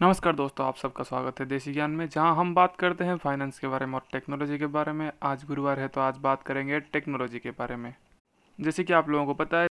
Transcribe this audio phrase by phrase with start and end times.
[0.00, 3.58] नमस्कार दोस्तों, आप सबका स्वागत है देसी ज्ञान में, जहाँ हम बात करते हैं फाइनेंस
[3.58, 6.78] के बारे में और टेक्नोलॉजी के बारे में। आज गुरुवार है तो आज बात करेंगे
[6.82, 7.94] टेक्नोलॉजी के बारे में।
[8.58, 9.68] जैसे कि आप लोगों को पता है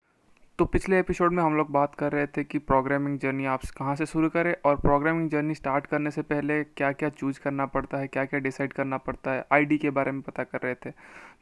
[0.59, 3.95] तो पिछले एपिसोड में हम लोग बात कर रहे थे कि प्रोग्रामिंग जर्नी आप कहाँ
[3.97, 7.99] से शुरू करें और प्रोग्रामिंग जर्नी स्टार्ट करने से पहले क्या क्या चूज़ करना पड़ता
[7.99, 10.91] है क्या क्या डिसाइड करना पड़ता है आईडी के बारे में पता कर रहे थे।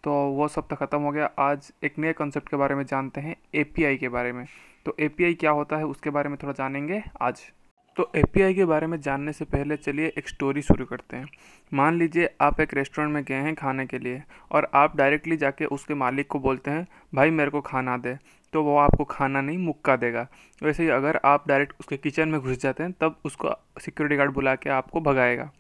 [0.05, 3.21] तो वो सब तो ख़त्म हो गया। आज एक नए कॉन्सेप्ट के बारे में जानते
[3.21, 4.47] हैं एपीआई के बारे में।
[4.87, 7.51] तो एपीआई क्या होता है उसके बारे में थोड़ा जानेंगे आज।
[7.97, 11.29] तो एपीआई के बारे में जानने से पहले चलिए एक स्टोरी शुरू करते हैं।
[11.73, 15.65] मान लीजिए आप एक रेस्टोरेंट में गए हैं खाने के लिए और आप डायरेक्टली जाके
[15.65, 18.17] उसके मालिक को बोलते हैं, भाई मेरे को खाना दे।
[18.53, 20.27] तो वो आपको खाना नहीं, मुक्का देगा।
[20.63, 24.33] वैसे ही अगर आप डायरेक्ट उसके किचन में घुस जाते हैं, तब उसको सिक्योरिटी गार्ड
[24.33, 25.51] बुला के आपको भगाएगा।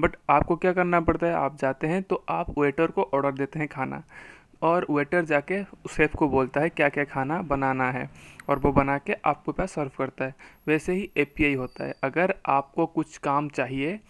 [0.00, 1.32] बट आपको क्या करना पड़ता है?
[1.32, 4.02] आप जाते हैं तो आप वेटर को ऑर्डर देते हैं खाना।
[4.62, 8.10] और वेटर जाके शेफ़ को बोलता है क्या क्या खाना बनाना है?
[8.48, 10.34] और वो बना के आपको पास सर्व करता है।
[10.66, 14.00] वैसे ही एपीआई होता है। अगर आपको कुछ काम चाहिए,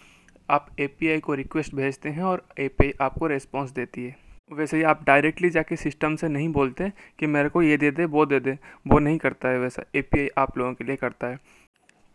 [0.51, 4.17] आप एपीआई को रिक्वेस्ट भेजते हैं और ए आपको रिस्पॉन्स देती है।
[4.53, 8.05] वैसे ही आप डायरेक्टली जाके सिस्टम से नहीं बोलते कि मेरे को ये दे दे,
[8.05, 11.39] वो दे दे। वो नहीं करता है वैसा। एपीआई आप लोगों के लिए करता है।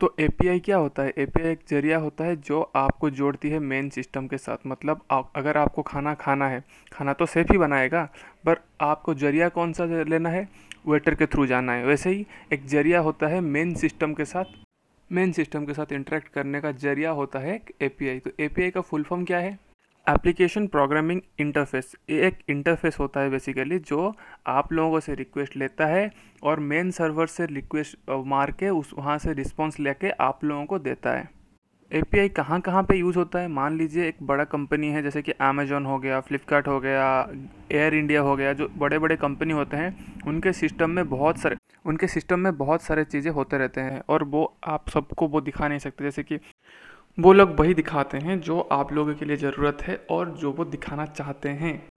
[0.01, 1.13] तो एपीआई क्या होता है?
[1.17, 5.01] एपीआई एक ज़रिया होता है जो आपको जोड़ती है मेन सिस्टम के साथ। मतलब
[5.35, 8.03] अगर आपको खाना खाना है, खाना तो सेफ़ ही बनाएगा,
[8.45, 10.47] पर आपको ज़रिया कौन सा लेना है?
[10.88, 14.45] वेटर के थ्रू जाना है। वैसे ही एक ज़रिया होता है मेन सिस्टम के साथ।
[15.11, 19.03] मेन सिस्टम के साथ इंटरेक्ट करने का ज़रिया होता है एपीआई तो एपीआई का फुल
[19.03, 19.57] फॉर्म क्या है?
[20.07, 24.11] एप्लीकेशन प्रोग्रामिंग इंटरफेस ये एक इंटरफेस होता है बेसिकली जो
[24.47, 26.09] आप लोगों से रिक्वेस्ट लेता है
[26.43, 30.79] और मेन सर्वर से रिक्वेस्ट मार के उस, वहाँ से रिस्पॉन्स लेके आप लोगों को
[30.79, 31.29] देता है।
[31.91, 33.47] ए पी आई कहाँ कहाँ पर यूज़ होता है?
[33.47, 37.05] मान लीजिए एक बड़ा कंपनी है, जैसे कि अमेजोन हो गया फ्लिपकार्ट हो गया
[37.71, 41.55] एयर इंडिया हो गया, जो बड़े बड़े कंपनी होते हैं, उनके सिस्टम में बहुत सारे,
[41.85, 45.67] उनके सिस्टम में बहुत सारे चीज़ें होते रहते हैं और वो आप सबको वो दिखा
[45.67, 46.39] नहीं सकते। जैसे कि
[47.17, 50.63] वो लोग वही दिखाते हैं जो आप लोगों के लिए ज़रूरत है और जो वो
[50.66, 51.88] दिखाना चाहते हैं।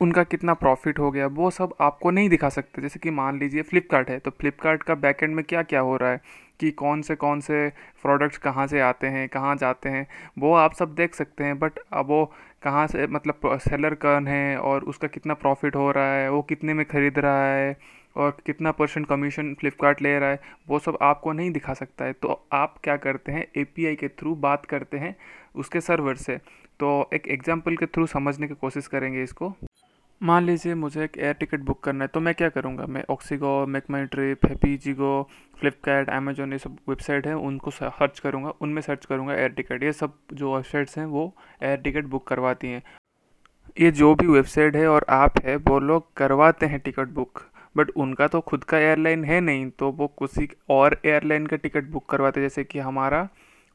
[0.00, 3.62] उनका कितना प्रॉफिट हो गया, वो सब आपको नहीं दिखा सकते। जैसे कि मान लीजिए
[3.62, 6.20] फ्लिपकार्ट है तो फ्लिपकार्ट का बैकएंड में क्या क्या हो रहा है?
[6.60, 7.68] कि कौन से कौन से
[8.02, 10.06] प्रोडक्ट्स कहाँ से आते हैं, कहाँ जाते हैं,
[10.38, 12.24] वो आप सब देख सकते हैं। बट अब वो
[12.62, 16.74] कहाँ से मतलब सेलर कौन है और उसका कितना प्रॉफिट हो रहा है, वो कितने
[16.74, 17.76] में ख़रीद रहा है
[18.16, 22.12] और कितना परसेंट कमीशन फ्लिपकार्ट ले रहा है, वो सब आपको नहीं दिखा सकता है।
[22.12, 25.16] तो आप क्या करते हैं एपीआई के थ्रू बात करते हैं
[25.56, 26.36] उसके सर्वर से।
[26.80, 29.54] तो एक एग्ज़ाम्पल के थ्रू समझने की कोशिश करेंगे इसको।
[30.20, 32.84] मान लीजिए मुझे एक एयर टिकट बुक करना है तो मैं क्या करूँगा?
[32.86, 35.28] मैं ऑक्सीगो मेक माई ट्रिप हैप्पी जीगो
[35.60, 39.92] फ्लिपकार्ट अमेजोन ये सब वेबसाइट हैं, उनको सर्च करूँगा, उनमें सर्च करूँगा एयर टिकट ये
[39.94, 42.82] सब जो वेबसाइट्स हैं, वो एयर टिकट बुक करवाती हैं।
[43.76, 47.42] ये जो भी वेबसाइट है और ऐप है, वो लोग करवाते हैं टिकट बुक
[47.76, 51.90] बट उनका तो खुद का एयरलाइन है नहीं तो वो किसी और एयरलाइन का टिकट
[51.90, 53.28] बुक करवाते, जैसे कि हमारा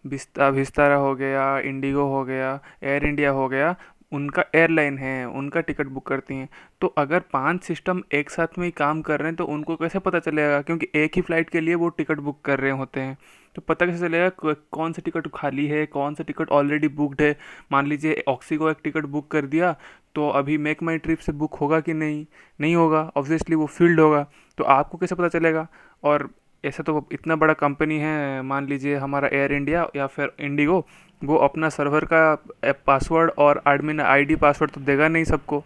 [0.06, 3.76] विस्ता विस्तारा हो गया, इंडिगो हो गया, एयर इंडिया हो गया,
[4.12, 6.48] उनका एयरलाइन है, उनका टिकट बुक करती हैं।
[6.82, 10.00] तो अगर पाँच सिस्टम एक साथ में ही काम कर रहे हैं तो उनको कैसे
[10.00, 10.62] पता चलेगा?
[10.62, 13.18] क्योंकि एक ही फ़्लाइट के लिए वो टिकट बुक कर रहे होते हैं।
[13.56, 17.36] तो पता कैसे चलेगा कौन सा टिकट खाली है, कौन सा टिकट ऑलरेडी बुकड है?
[17.72, 19.76] मान लीजिए ऑक्सी को एक टिकट बुक कर दिया
[20.16, 22.26] तो अभी मेक माई ट्रिप से बुक होगा कि नहीं?
[22.60, 24.26] नहीं होगा ऑब्वियसली वो फ़ील्ड होगा।
[24.58, 25.68] तो आपको कैसे पता चलेगा?
[26.04, 26.30] और
[26.64, 30.86] ऐसा तो इतना बड़ा कंपनी है, मान लीजिए हमारा एयर इंडिया या फिर इंडिगो
[31.22, 35.64] वो अपना सर्वर का पासवर्ड और एडमिन आईडी पासवर्ड तो देगा नहीं सबको।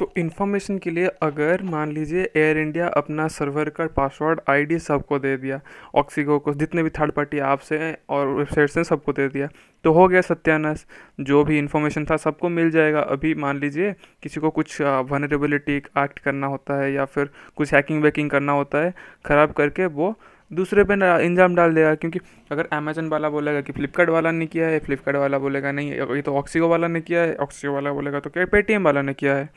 [0.00, 5.18] तो इन्फॉर्मेशन के लिए अगर मान लीजिए एयर इंडिया अपना सर्वर का पासवर्ड आईडी सबको
[5.18, 5.60] दे दिया
[5.94, 9.48] ऑक्सीगो को, जितने भी थर्ड पार्टी ऐप्स हैं और वेबसाइट्स हैं सबको दे दिया
[9.84, 10.84] तो हो गया सत्यानाश।
[11.20, 16.18] जो भी इन्फॉर्मेशन था सबको मिल जाएगा। अभी मान लीजिए किसी को कुछ वनरेबिलिटी एक्ट
[16.18, 18.94] करना होता है या फिर कुछ हैकिंग वैकिंग करना होता है,
[19.26, 20.14] ख़राब करके वो
[20.50, 20.94] दूसरे पे
[21.24, 25.18] इंजाम डाल देगा। क्योंकि अगर अमेजन वाला बोलेगा कि फ्लिपकार्ट वाला ने किया है फ्लिपकार्ट
[25.18, 28.46] वाला बोलेगा नहीं, ये तो ऑक्सीगो वाला ने किया है ऑक्सीगो वाला बोलेगा तो क्या
[28.52, 29.48] पेटीएम वाला ने किया है।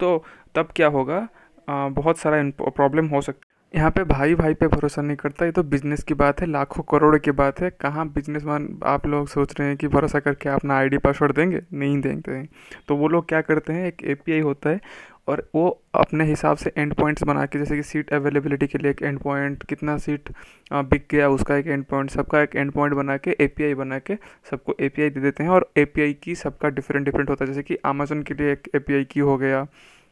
[0.00, 0.24] तो
[0.54, 1.28] तब क्या होगा?
[1.70, 5.62] बहुत सारा प्रॉब्लम हो सकता यहाँ पे भाई भाई पे भरोसा नहीं करता, ये तो
[5.62, 9.68] बिज़नेस की बात है, लाखों करोड़ की बात है। कहाँ बिजनेसमैन आप लोग सोच रहे
[9.68, 11.60] हैं कि भरोसा करके अपना आईडी पासवर्ड देंगे?
[11.72, 12.42] नहीं देंगे।
[12.88, 14.80] तो वो लोग क्या करते हैं, एक एपीआई होता है
[15.28, 18.90] और वो अपने हिसाब से एंड पॉइंट्स बना के, जैसे कि सीट अवेलेबिलिटी के लिए
[18.90, 20.28] एक एंड पॉइंट कितना सीट
[20.72, 24.16] बिक गया उसका एक एंड पॉइंट सबका एक एंड पॉइंट बना के एपीआई बना के
[24.50, 27.76] सबको एपीआई दे देते हैं। और एपीआई की सबका डिफरेंट डिफरेंट होता है, जैसे कि
[27.86, 29.66] अमेजोन के लिए एक एपीआई की हो गया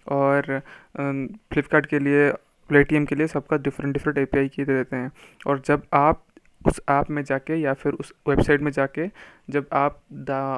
[0.07, 0.61] और
[0.97, 2.33] फ्लिपकार्ट के लिए
[2.69, 5.13] प्लेटियम के लिए सबका डिफरेंट डिफरेंट एपीआई की दे देते हैं।
[5.47, 6.25] और जब आप
[6.63, 9.07] उस ऐप में जाके या फिर उस वेबसाइट में जाके
[9.51, 10.01] जब आप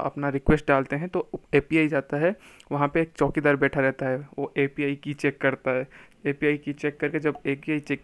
[0.05, 2.35] अपना रिक्वेस्ट डालते हैं तो एपीआई जाता है।
[2.73, 5.87] वहाँ पे एक चौकीदार बैठा रहता है। वो एपीआई की चेक करता है।
[6.27, 8.01] एपीआई की चेक करके जब ए चेक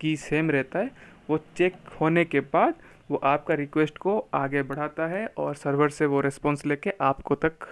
[0.00, 0.90] की सेम रहता है,
[1.30, 2.74] वो चेक होने के बाद
[3.10, 7.66] वो आपका रिक्वेस्ट को आगे बढ़ाता है और सर्वर से वो रिस्पॉन्स लेके आपको तक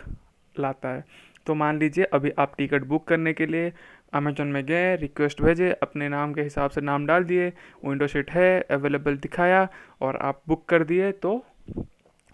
[0.54, 1.04] लाता है।
[1.46, 3.72] तो मान लीजिए अभी आप टिकट बुक करने के लिए
[4.12, 7.48] अमेजोन में गए रिक्वेस्ट भेजे, अपने नाम के हिसाब से नाम डाल दिए
[7.84, 9.68] विंडो सीट है अवेलेबल दिखाया
[10.00, 11.34] और आप बुक कर दिए तो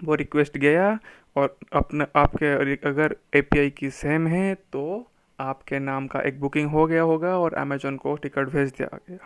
[0.05, 0.99] वो रिक्वेस्ट गया
[1.37, 6.87] और अपने, आपके अगर API की सेम है तो आपके नाम का एक बुकिंग हो
[6.87, 9.19] गया होगा और अमेजोन को टिकट भेज दिया गया।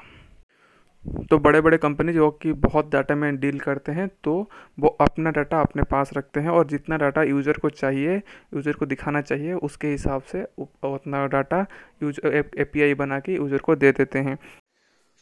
[1.31, 4.35] तो बड़े बड़े कंपनी जो कि बहुत डाटा में डील करते हैं तो
[4.81, 8.87] वो अपना डाटा अपने पास रखते हैं और जितना डाटा यूज़र को चाहिए यूज़र को
[8.87, 11.67] दिखाना चाहिए, उसके हिसाब से उतना data
[12.03, 14.39] use A P I बना के यूज़र को दे देते हैं।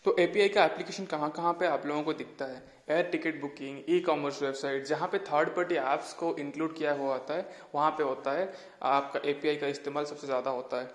[0.05, 2.63] तो ए पी आई का एप्लीकेशन कहाँ कहाँ पे आप लोगों को दिखता है?
[2.91, 7.13] Air ticket booking e commerce website जहाँ पे थर्ड पार्टी ऐप्स को इंक्लूड किया हुआ
[7.13, 8.53] होता है, वहाँ पे होता है।
[8.85, 10.91] आपका ए पी आई का इस्तेमाल सबसे ज़्यादा होता है।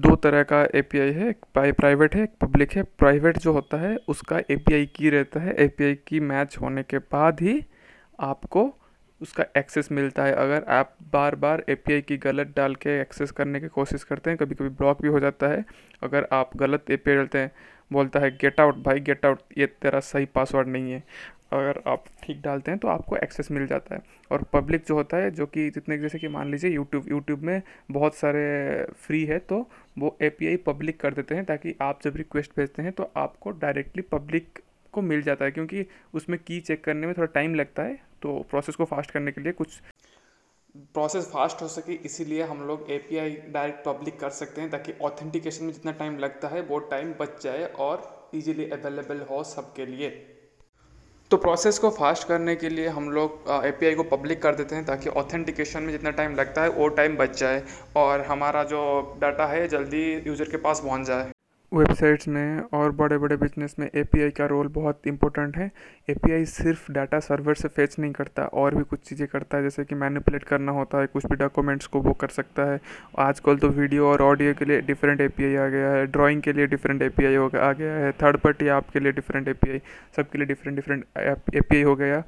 [0.00, 3.96] दो तरह का एपीआई है, एक प्राइवेट है, एक पब्लिक है। प्राइवेट जो होता है,
[4.08, 7.64] उसका एपीआई की रहता है। एपीआई की मैच होने के बाद ही
[8.20, 8.74] आपको
[9.20, 13.60] उसका एक्सेस मिलता है। अगर आप बार बार API की गलत डाल के एक्सेस करने
[13.60, 15.64] की कोशिश करते हैं कभी कभी ब्लॉक भी हो जाता है।
[16.02, 17.52] अगर आप गलत ए पी डालते हैं,
[17.92, 21.02] बोलता है गेट आउट भाई गेट आउट ये तेरा सही पासवर्ड नहीं है।
[21.52, 25.16] अगर आप ठीक डालते हैं तो आपको एक्सेस मिल जाता है। और पब्लिक जो होता
[25.16, 29.38] है, जो कि जितने जैसे कि मान लीजिए यूट्यूब यूट्यूब में बहुत सारे फ्री है
[29.40, 29.66] तो
[29.98, 34.02] वो एपीआई पब्लिक कर देते हैं ताकि आप जब रिक्वेस्ट भेजते हैं तो आपको डायरेक्टली
[34.12, 34.58] पब्लिक
[34.94, 38.38] को मिल जाता है, क्योंकि उसमें की चेक करने में थोड़ा टाइम लगता है। तो
[38.50, 39.80] प्रोसेस को फास्ट करने के लिए कुछ
[40.94, 45.64] प्रोसेस फास्ट हो सके, इसीलिए हम लोग एपीआई डायरेक्ट पब्लिक कर सकते हैं ताकि ऑथेंटिकेशन
[45.64, 50.10] में जितना टाइम लगता है, वो टाइम बच जाए और इजीली अवेलेबल हो सबके लिए।
[51.32, 54.84] तो प्रोसेस को फास्ट करने के लिए हम लोग एपीआई को पब्लिक कर देते हैं
[54.86, 57.62] ताकि ऑथेंटिकेशन में जितना टाइम लगता है, वो टाइम बच जाए
[57.96, 58.80] और हमारा जो
[59.20, 61.30] डाटा है जल्दी यूज़र के पास पहुँच जाए।
[61.72, 65.70] वेबसाइट्स में और बड़े बड़े बिज़नेस में एपीआई का रोल बहुत इंपॉर्टेंट है।
[66.08, 69.84] एपीआई सिर्फ़ डाटा सर्वर से फेच नहीं करता, और भी कुछ चीज़ें करता है, जैसे
[69.84, 72.80] कि मैनिपुलेट करना होता है, कुछ भी डॉक्यूमेंट्स को वो कर सकता है।
[73.20, 76.66] आजकल तो वीडियो और ऑडियो के लिए डिफरेंट एपीआई आ गया है ड्राइंग के लिए
[76.66, 79.80] डिफरेंट एपीआई हो आ गया है थर्ड पार्टी ऐप के लिए डिफरेंट ए
[80.16, 82.22] सबके लिए डिफरेंट डिफरेंट ए हो गया।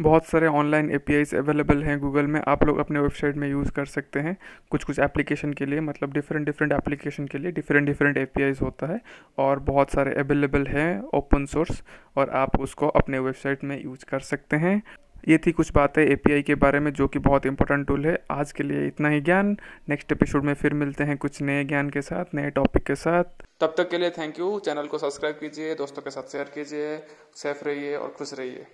[0.00, 3.84] बहुत सारे ऑनलाइन एपीआई अवेलेबल हैं गूगल में। आप लोग अपने वेबसाइट में यूज़ कर
[3.86, 4.36] सकते हैं
[4.70, 8.86] कुछ कुछ एप्लीकेशन के लिए मतलब डिफरेंट डिफरेंट एप्लीकेशन के लिए डिफरेंट डिफरेंट एपीआई होता
[8.86, 9.00] है
[9.38, 11.82] और बहुत सारे अवेलेबल हैं ओपन सोर्स
[12.16, 14.82] और आप उसको अपने वेबसाइट में यूज़ कर सकते हैं।
[15.28, 18.52] ये थी कुछ बातें एपीआई के बारे में जो कि बहुत इंपॉर्टेंट टूल है। आज
[18.52, 19.56] के लिए इतना ही ज्ञान।
[19.88, 23.24] नेक्स्ट एपिसोड में फिर मिलते हैं कुछ नए ज्ञान के साथ, नए टॉपिक के साथ।
[23.60, 26.98] तब तक के लिए थैंक यू चैनल को सब्सक्राइब कीजिए, दोस्तों के साथ शेयर कीजिए
[27.34, 28.66] सेफ़ रहिए और खुश रहिए।